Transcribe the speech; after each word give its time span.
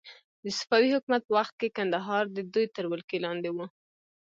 د 0.43 0.45
صفوي 0.57 0.89
حکومت 0.95 1.21
په 1.25 1.33
وخت 1.39 1.53
کې 1.59 1.73
کندهار 1.77 2.23
د 2.31 2.39
دوی 2.53 2.65
تر 2.75 2.83
ولکې 2.91 3.17
لاندې 3.25 3.49
و. 3.55 3.57